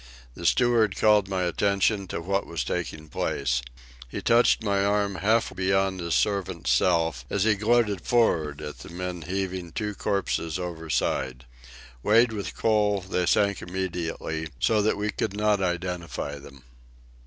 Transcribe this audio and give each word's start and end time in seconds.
The 0.33 0.47
steward 0.47 0.95
called 0.95 1.27
my 1.29 1.43
attention 1.43 2.07
to 2.07 2.21
what 2.23 2.47
was 2.47 2.63
taking 2.63 3.07
place. 3.07 3.61
He 4.09 4.19
touched 4.19 4.63
my 4.63 4.83
arm 4.83 5.17
half 5.17 5.55
beyond 5.55 5.99
his 5.99 6.15
servant's 6.15 6.71
self, 6.71 7.23
as 7.29 7.43
he 7.43 7.53
gloated 7.53 8.01
for'ard 8.01 8.63
at 8.63 8.79
the 8.79 8.89
men 8.89 9.21
heaving 9.21 9.71
two 9.73 9.93
corpses 9.93 10.57
overside. 10.57 11.45
Weighted 12.01 12.33
with 12.33 12.57
coal, 12.57 13.01
they 13.01 13.27
sank 13.27 13.61
immediately, 13.61 14.49
so 14.59 14.81
that 14.81 14.97
we 14.97 15.11
could 15.11 15.37
not 15.37 15.61
identify 15.61 16.39
them. 16.39 16.63